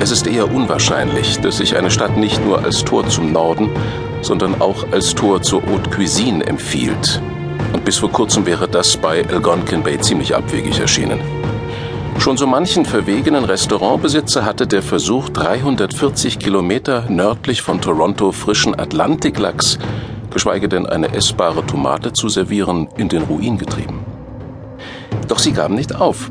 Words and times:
Es 0.00 0.12
ist 0.12 0.28
eher 0.28 0.52
unwahrscheinlich, 0.52 1.40
dass 1.40 1.56
sich 1.56 1.76
eine 1.76 1.90
Stadt 1.90 2.16
nicht 2.16 2.44
nur 2.44 2.62
als 2.62 2.84
Tor 2.84 3.08
zum 3.08 3.32
Norden, 3.32 3.68
sondern 4.22 4.60
auch 4.60 4.86
als 4.92 5.14
Tor 5.14 5.42
zur 5.42 5.62
Haute 5.66 5.90
Cuisine 5.90 6.46
empfiehlt. 6.46 7.20
Und 7.72 7.84
bis 7.84 7.98
vor 7.98 8.10
kurzem 8.10 8.46
wäre 8.46 8.68
das 8.68 8.96
bei 8.96 9.26
Algonquin 9.28 9.82
Bay 9.82 9.98
ziemlich 9.98 10.36
abwegig 10.36 10.78
erschienen. 10.78 11.20
Schon 12.18 12.36
so 12.36 12.46
manchen 12.46 12.84
verwegenen 12.84 13.44
Restaurantbesitzer 13.44 14.44
hatte 14.44 14.66
der 14.66 14.82
Versuch, 14.82 15.28
340 15.30 16.38
Kilometer 16.38 17.04
nördlich 17.08 17.62
von 17.62 17.80
Toronto 17.80 18.32
frischen 18.32 18.78
Atlantiklachs, 18.78 19.78
geschweige 20.30 20.68
denn 20.68 20.86
eine 20.86 21.12
essbare 21.12 21.66
Tomate 21.66 22.12
zu 22.12 22.28
servieren, 22.28 22.88
in 22.96 23.08
den 23.08 23.22
Ruin 23.22 23.58
getrieben. 23.58 24.04
Doch 25.26 25.38
sie 25.38 25.52
gaben 25.52 25.74
nicht 25.74 25.94
auf. 25.96 26.30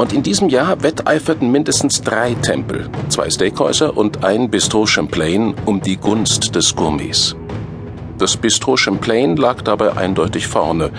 Und 0.00 0.14
in 0.14 0.22
diesem 0.22 0.48
Jahr 0.48 0.82
wetteiferten 0.82 1.52
mindestens 1.52 2.00
drei 2.00 2.32
Tempel, 2.32 2.88
zwei 3.10 3.28
Steakhäuser 3.28 3.94
und 3.98 4.24
ein 4.24 4.48
Bistro 4.48 4.86
Champlain 4.86 5.52
um 5.66 5.82
die 5.82 5.98
Gunst 5.98 6.54
des 6.54 6.74
Gourmets. 6.74 7.36
Das 8.16 8.34
Bistro 8.34 8.78
Champlain 8.78 9.36
lag 9.36 9.60
dabei 9.60 9.98
eindeutig 9.98 10.46
vorne, 10.46 10.90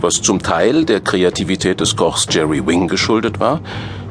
was 0.00 0.22
zum 0.22 0.40
Teil 0.40 0.84
der 0.84 1.00
Kreativität 1.00 1.80
des 1.80 1.96
Kochs 1.96 2.28
Jerry 2.30 2.64
Wing 2.64 2.86
geschuldet 2.86 3.40
war, 3.40 3.60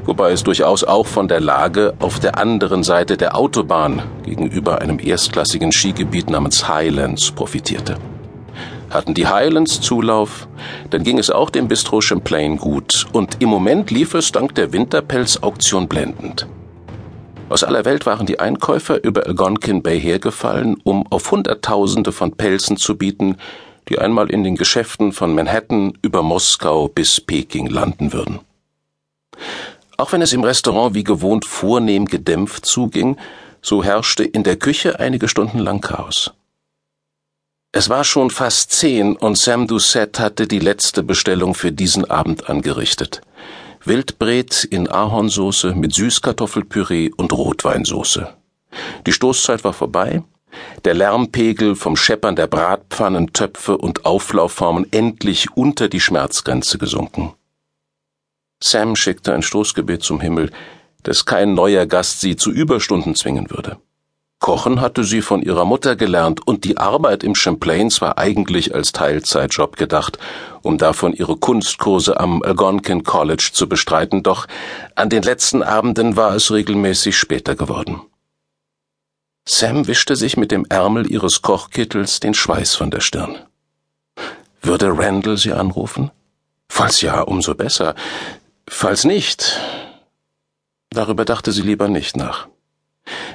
wobei 0.03 0.33
es 0.33 0.44
durchaus 0.44 0.83
auch 0.83 1.07
von 1.07 1.30
der 1.30 1.39
Lage 1.39 1.94
auf 1.99 2.19
der 2.19 2.38
anderen 2.38 2.83
Seite 2.83 3.16
der 3.16 3.38
Autobahn 3.38 4.03
gegenüber 4.25 4.81
einem 4.81 4.99
erstklassigen 4.99 5.71
Skigebiet 5.71 6.30
namens 6.30 6.67
Highlands 6.67 7.31
profitierte. 7.31 7.95
Hatten 8.93 9.15
die 9.15 9.25
Highlands 9.25 9.81
Zulauf, 9.81 10.47
dann 10.91 11.03
ging 11.03 11.17
es 11.17 11.31
auch 11.31 11.49
dem 11.49 11.67
Bistro 11.67 11.99
Champlain 11.99 12.57
gut 12.57 13.07
und 13.11 13.41
im 13.41 13.49
Moment 13.49 13.89
lief 13.89 14.13
es 14.13 14.31
dank 14.31 14.53
der 14.53 14.71
Winterpelz-Auktion 14.71 15.88
blendend. 15.88 16.47
Aus 17.49 17.63
aller 17.63 17.85
Welt 17.85 18.05
waren 18.05 18.27
die 18.27 18.39
Einkäufer 18.39 19.03
über 19.03 19.25
Algonquin 19.25 19.81
Bay 19.81 19.99
hergefallen, 19.99 20.77
um 20.83 21.11
auf 21.11 21.31
Hunderttausende 21.31 22.11
von 22.11 22.33
Pelzen 22.33 22.77
zu 22.77 22.95
bieten, 22.95 23.38
die 23.89 23.97
einmal 23.97 24.30
in 24.30 24.44
den 24.44 24.58
Geschäften 24.58 25.11
von 25.11 25.33
Manhattan 25.33 25.97
über 26.03 26.21
Moskau 26.21 26.88
bis 26.88 27.19
Peking 27.19 27.66
landen 27.66 28.14
würden. 28.14 28.41
Auch 29.97 30.11
wenn 30.11 30.21
es 30.21 30.33
im 30.33 30.44
Restaurant 30.44 30.94
wie 30.94 31.03
gewohnt 31.03 31.45
vornehm 31.45 32.05
gedämpft 32.05 32.67
zuging, 32.67 33.17
so 33.59 33.83
herrschte 33.83 34.23
in 34.23 34.44
der 34.44 34.58
Küche 34.58 34.99
einige 34.99 35.27
Stunden 35.27 35.58
lang 35.58 35.81
Chaos. 35.81 36.31
Es 37.75 37.89
war 37.89 38.03
schon 38.03 38.29
fast 38.29 38.71
zehn 38.71 39.16
und 39.16 39.35
Sam 39.35 39.66
Doucette 39.66 40.21
hatte 40.21 40.47
die 40.47 40.59
letzte 40.59 41.02
Bestellung 41.02 41.55
für 41.55 41.71
diesen 41.71 42.05
Abend 42.05 42.47
angerichtet. 42.47 43.21
Wildbret 43.83 44.63
in 44.63 44.88
Ahornsoße 44.88 45.73
mit 45.73 45.95
Süßkartoffelpüree 45.95 47.09
und 47.17 47.33
Rotweinsoße. 47.33 48.31
Die 49.07 49.11
Stoßzeit 49.11 49.63
war 49.63 49.73
vorbei, 49.73 50.21
der 50.85 50.93
Lärmpegel 50.93 51.75
vom 51.75 51.95
Scheppern 51.95 52.35
der 52.35 52.45
Bratpfannen, 52.45 53.33
Töpfe 53.33 53.75
und 53.75 54.05
Auflaufformen 54.05 54.85
endlich 54.91 55.58
unter 55.58 55.89
die 55.89 55.99
Schmerzgrenze 55.99 56.77
gesunken. 56.77 57.33
Sam 58.61 58.95
schickte 58.95 59.33
ein 59.33 59.41
Stoßgebet 59.41 60.03
zum 60.03 60.21
Himmel, 60.21 60.52
dass 61.02 61.25
kein 61.25 61.55
neuer 61.55 61.87
Gast 61.87 62.21
sie 62.21 62.35
zu 62.35 62.52
Überstunden 62.52 63.15
zwingen 63.15 63.49
würde. 63.49 63.77
Kochen 64.44 64.81
hatte 64.81 65.05
sie 65.05 65.22
von 65.22 65.41
ihrer 65.41 65.63
Mutter 65.63 65.95
gelernt 65.95 66.45
und 66.45 66.66
die 66.66 66.75
Arbeit 66.75 67.23
im 67.23 67.33
Champlains 67.33 68.02
war 68.02 68.17
eigentlich 68.17 68.75
als 68.75 68.91
Teilzeitjob 68.91 69.77
gedacht, 69.77 70.19
um 70.61 70.77
davon 70.77 71.13
ihre 71.13 71.38
Kunstkurse 71.38 72.19
am 72.19 72.44
Algonquin 72.44 73.05
College 73.05 73.52
zu 73.53 73.69
bestreiten, 73.69 74.21
doch 74.21 74.45
an 74.95 75.08
den 75.08 75.23
letzten 75.23 75.64
Abenden 75.64 76.17
war 76.17 76.36
es 76.36 76.52
regelmäßig 76.52 77.17
später 77.17 77.55
geworden. 77.55 78.02
Sam 79.47 79.88
wischte 79.88 80.17
sich 80.17 80.36
mit 80.36 80.52
dem 80.52 80.66
Ärmel 80.67 81.09
ihres 81.09 81.41
Kochkittels 81.41 82.19
den 82.19 82.33
Schweiß 82.33 82.75
von 82.75 82.91
der 82.91 82.99
Stirn. 82.99 83.39
Würde 84.61 84.89
Randall 84.89 85.37
sie 85.37 85.54
anrufen? 85.54 86.11
Falls 86.67 86.99
ja, 86.99 87.21
umso 87.21 87.55
besser. 87.55 87.95
Falls 88.67 89.05
nicht, 89.05 89.58
darüber 90.89 91.23
dachte 91.23 91.54
sie 91.54 91.61
lieber 91.61 91.87
nicht 91.87 92.17
nach. 92.17 92.49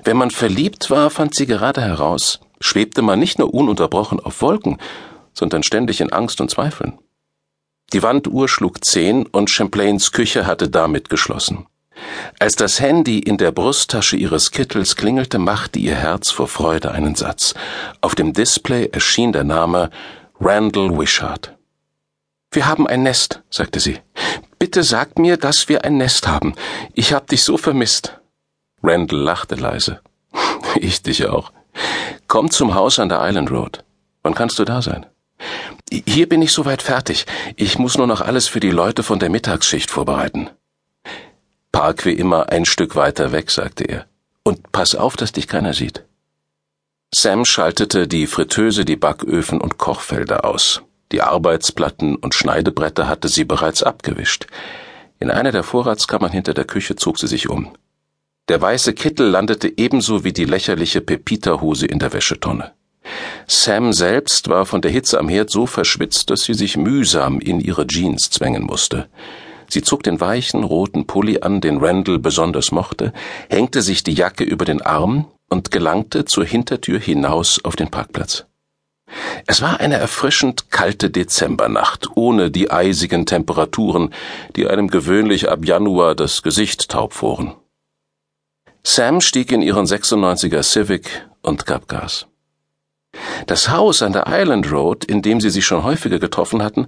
Wenn 0.05 0.17
man 0.17 0.31
verliebt 0.31 0.91
war, 0.91 1.11
fand 1.11 1.35
sie 1.35 1.47
gerade 1.47 1.81
heraus, 1.81 2.41
schwebte 2.61 3.03
man 3.03 3.19
nicht 3.19 3.39
nur 3.39 3.53
ununterbrochen 3.53 4.21
auf 4.21 4.41
Wolken, 4.43 4.79
sondern 5.33 5.63
ständig 5.63 6.01
in 6.01 6.13
Angst 6.13 6.41
und 6.41 6.51
Zweifeln. 6.51 6.99
Die 7.93 8.03
Wanduhr 8.03 8.49
schlug 8.49 8.85
zehn 8.85 9.27
und 9.27 9.51
Champlains 9.51 10.13
Küche 10.13 10.47
hatte 10.47 10.69
damit 10.69 11.09
geschlossen. 11.09 11.67
Als 12.39 12.55
das 12.55 12.81
Handy 12.81 13.19
in 13.19 13.39
der 13.39 13.51
Brusttasche 13.51 14.17
ihres 14.17 14.51
Kittels 14.51 14.95
klingelte, 14.95 15.39
machte 15.39 15.79
ihr 15.79 15.95
Herz 15.95 16.31
vor 16.31 16.49
Freude 16.49 16.93
einen 16.93 17.15
Satz. 17.15 17.55
Auf 18.01 18.15
dem 18.15 18.33
Display 18.33 18.89
erschien 18.93 19.33
der 19.33 19.45
Name 19.45 19.91
Randall 20.41 20.97
Wishart. 20.97 21.57
Wir 22.53 22.67
haben 22.67 22.87
ein 22.87 23.03
Nest, 23.03 23.43
sagte 23.51 23.81
sie. 23.81 23.99
Bitte 24.59 24.83
sag 24.83 25.19
mir, 25.19 25.37
dass 25.37 25.69
wir 25.69 25.85
ein 25.85 25.97
Nest 25.97 26.29
haben. 26.29 26.55
Ich 26.95 27.13
hab 27.13 27.27
dich 27.27 27.43
so 27.43 27.57
vermisst. 27.57 28.19
Randall 28.83 29.21
lachte 29.21 29.55
leise. 29.55 30.01
Ich 30.81 31.03
dich 31.03 31.27
auch. 31.27 31.53
Komm 32.29 32.51
zum 32.51 32.75
Haus 32.75 32.99
an 32.99 33.09
der 33.09 33.21
Island 33.23 33.51
Road. 33.51 33.85
Wann 34.23 34.35
kannst 34.35 34.59
du 34.59 34.65
da 34.65 34.83
sein? 34.83 35.07
Hier 35.91 36.29
bin 36.29 36.43
ich 36.43 36.53
soweit 36.53 36.83
fertig. 36.83 37.27
Ich 37.57 37.79
muss 37.79 37.97
nur 37.97 38.07
noch 38.07 38.21
alles 38.21 38.47
für 38.47 38.61
die 38.61 38.71
Leute 38.71 39.03
von 39.03 39.19
der 39.19 39.31
Mittagsschicht 39.31 39.91
vorbereiten. 39.91 40.51
Park 41.73 42.05
wie 42.05 42.13
immer 42.13 42.51
ein 42.51 42.65
Stück 42.65 42.97
weiter 42.97 43.33
weg, 43.33 43.51
sagte 43.51 43.85
er. 43.85 44.07
Und 44.43 44.73
pass 44.73 44.95
auf, 44.95 45.17
dass 45.17 45.33
dich 45.33 45.49
keiner 45.49 45.75
sieht. 45.75 46.05
Sam 47.15 47.45
schaltete 47.45 48.07
die 48.07 48.27
Fritteuse, 48.27 48.85
die 48.85 48.97
Backöfen 48.97 49.61
und 49.61 49.79
Kochfelder 49.79 50.45
aus. 50.45 50.83
Die 51.11 51.23
Arbeitsplatten 51.23 52.17
und 52.17 52.35
Schneidebretter 52.35 53.09
hatte 53.09 53.29
sie 53.29 53.45
bereits 53.45 53.83
abgewischt. 53.83 54.47
In 55.19 55.31
einer 55.31 55.53
der 55.53 55.63
Vorratskammern 55.63 56.31
hinter 56.31 56.53
der 56.53 56.67
Küche 56.67 56.97
zog 56.97 57.19
sie 57.19 57.27
sich 57.27 57.49
um. 57.49 57.73
Der 58.49 58.63
weiße 58.63 58.95
Kittel 58.95 59.29
landete 59.29 59.71
ebenso 59.77 60.25
wie 60.25 60.33
die 60.33 60.47
lächerliche 60.47 61.03
Pepita-Hose 61.03 61.87
in 61.87 61.99
der 61.99 62.15
Wäschetonne. 62.15 62.73
Sam 63.47 63.93
selbst 63.93 64.49
war 64.49 64.65
von 64.65 64.81
der 64.81 64.91
Hitze 64.91 65.19
am 65.19 65.29
Herd 65.29 65.51
so 65.51 65.67
verschwitzt, 65.67 66.31
dass 66.31 66.45
sie 66.45 66.55
sich 66.55 66.77
mühsam 66.77 67.41
in 67.41 67.61
ihre 67.61 67.87
Jeans 67.87 68.31
zwängen 68.31 68.65
musste. 68.65 69.09
Sie 69.69 69.83
zog 69.83 70.03
den 70.03 70.21
weichen 70.21 70.65
roten 70.65 71.07
Pulli 71.07 71.41
an, 71.41 71.61
den 71.61 71.79
Randall 71.79 72.19
besonders 72.19 72.73
mochte, 72.73 73.13
hängte 73.51 73.83
sich 73.83 74.03
die 74.03 74.15
Jacke 74.15 74.45
über 74.45 74.65
den 74.65 74.81
Arm 74.81 75.27
und 75.51 75.71
gelangte 75.71 76.25
zur 76.25 76.45
Hintertür 76.45 76.99
hinaus 76.99 77.61
auf 77.65 77.77
den 77.77 77.91
Parkplatz. 77.91 78.47
Es 79.47 79.61
war 79.63 79.81
eine 79.81 79.97
erfrischend 79.97 80.71
kalte 80.71 81.11
Dezembernacht, 81.11 82.09
ohne 82.15 82.51
die 82.51 82.71
eisigen 82.71 83.27
Temperaturen, 83.27 84.13
die 84.57 84.67
einem 84.67 84.89
gewöhnlich 84.89 85.51
ab 85.51 85.65
Januar 85.65 86.15
das 86.15 86.43
Gesicht 86.43 86.91
taub 86.91 87.13
fuhren. 87.13 87.55
Sam 88.91 89.21
stieg 89.21 89.53
in 89.53 89.61
ihren 89.61 89.85
96er 89.85 90.63
Civic 90.63 91.29
und 91.43 91.67
gab 91.67 91.89
Gas. 91.89 92.27
Das 93.47 93.69
Haus 93.69 94.01
an 94.01 94.15
der 94.15 94.25
Island 94.29 94.73
Road, 94.73 95.05
in 95.05 95.21
dem 95.21 95.43
sie 95.43 95.51
sich 95.51 95.67
schon 95.67 95.85
häufiger 95.85 96.19
getroffen 96.19 96.63
hatten, 96.63 96.87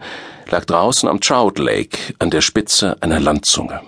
lag 0.49 0.65
draußen 0.65 1.11
am 1.11 1.21
Trout 1.21 1.59
Lake 1.59 2.15
an 2.19 2.31
der 2.31 2.41
Spitze 2.41 2.97
einer 3.03 3.21
Landzunge. 3.21 3.83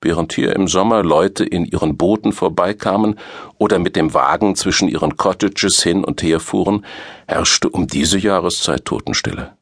Während 0.00 0.32
hier 0.32 0.54
im 0.54 0.68
Sommer 0.68 1.02
Leute 1.02 1.44
in 1.44 1.64
ihren 1.64 1.96
Booten 1.96 2.32
vorbeikamen 2.32 3.18
oder 3.58 3.80
mit 3.80 3.96
dem 3.96 4.14
Wagen 4.14 4.54
zwischen 4.54 4.86
ihren 4.86 5.16
Cottages 5.16 5.82
hin 5.82 6.04
und 6.04 6.22
her 6.22 6.38
fuhren, 6.38 6.86
herrschte 7.26 7.68
um 7.68 7.88
diese 7.88 8.16
Jahreszeit 8.16 8.84
Totenstille. 8.84 9.56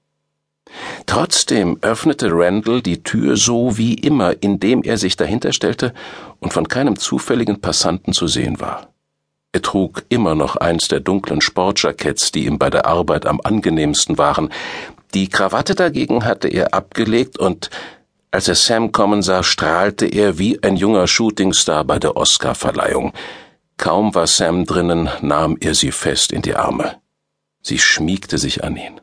Trotzdem 1.09 1.79
öffnete 1.81 2.29
Randall 2.31 2.83
die 2.83 3.03
Tür 3.03 3.39
so 3.39 3.79
wie 3.79 3.95
immer, 3.95 4.43
indem 4.43 4.83
er 4.83 4.99
sich 4.99 5.17
dahinter 5.17 5.55
stellte 5.55 5.95
und 6.39 6.53
von 6.53 6.69
keinem 6.69 6.99
zufälligen 6.99 7.63
Passanten 7.63 8.13
zu 8.13 8.27
sehen 8.27 8.61
war. 8.61 8.93
Er 9.53 9.63
trug 9.63 10.05
immer 10.11 10.35
noch 10.35 10.57
eins 10.57 10.89
der 10.89 11.01
dunklen 11.01 11.41
Sportjacketts, 11.41 12.31
die 12.33 12.45
ihm 12.45 12.59
bei 12.59 12.69
der 12.69 12.85
Arbeit 12.85 13.25
am 13.25 13.41
angenehmsten 13.43 14.19
waren. 14.19 14.51
Die 15.15 15.31
Krawatte 15.31 15.75
dagegen 15.75 16.27
hatte 16.27 16.49
er 16.49 16.75
abgelegt 16.75 17.39
und 17.39 17.71
als 18.31 18.47
er 18.49 18.55
Sam 18.55 18.93
kommen 18.93 19.23
sah, 19.23 19.43
strahlte 19.43 20.05
er 20.05 20.39
wie 20.39 20.63
ein 20.63 20.77
junger 20.77 21.07
Shootingstar 21.07 21.85
bei 21.85 21.99
der 21.99 22.19
Oscarverleihung. 22.19 23.15
Kaum 23.79 24.15
war 24.15 24.27
Sam 24.27 24.67
drinnen, 24.67 25.09
nahm 25.23 25.57
er 25.59 25.75
sie 25.75 25.91
fest 25.91 26.33
in 26.33 26.43
die 26.43 26.55
Arme. 26.55 26.97
Sie 27.63 27.79
schmiegte 27.79 28.37
sich 28.37 28.63
an 28.63 28.77
ihn. 28.77 29.01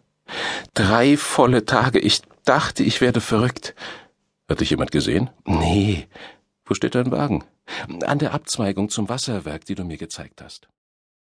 Drei 0.74 1.18
volle 1.18 1.66
Tage. 1.66 2.00
Ich 2.00 2.22
dachte, 2.44 2.83
ich 2.83 3.01
werde 3.01 3.22
verrückt. 3.22 3.75
Hat 4.50 4.60
dich 4.60 4.69
jemand 4.69 4.92
gesehen? 4.92 5.30
Nee. 5.45 6.07
Wo 6.66 6.74
steht 6.74 6.95
dein 6.95 7.12
Wagen? 7.12 7.44
An 8.04 8.19
der 8.19 8.33
Abzweigung 8.33 8.89
zum 8.89 9.10
Wasserwerk, 9.10 9.66
die 9.66 9.75
du 9.75 9.83
mir 9.83 9.98
gezeigt 9.98 10.42
hast. 10.42 10.68